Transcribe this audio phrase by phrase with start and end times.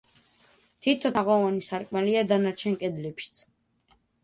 [0.85, 3.45] თითო თაღოვანი სარკმელია დანარჩენ კედლებშიც.